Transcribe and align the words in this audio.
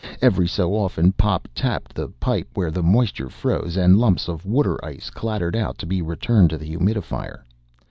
Every 0.19 0.47
so 0.47 0.73
often 0.73 1.11
Pop 1.11 1.47
tapped 1.53 1.93
the 1.93 2.07
pipe 2.19 2.47
where 2.55 2.71
the 2.71 2.81
moisture 2.81 3.29
froze, 3.29 3.77
and 3.77 3.99
lumps 3.99 4.27
of 4.27 4.47
water 4.47 4.83
ice 4.83 5.11
clattered 5.11 5.55
out 5.55 5.77
to 5.77 5.85
be 5.85 6.01
returned 6.01 6.49
to 6.49 6.57
the 6.57 6.65
humidifier. 6.75 7.43